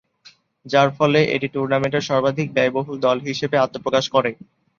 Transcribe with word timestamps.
যার 0.65 0.89
ফলে 0.97 1.19
এটি 1.35 1.47
টুর্নামেন্টের 1.53 2.07
সর্বাধিক 2.09 2.47
ব্যয়বহুল 2.53 2.97
দল 3.05 3.17
হিসেবে 3.27 3.55
আত্মপ্রকাশ 3.59 4.05
করে। 4.15 4.31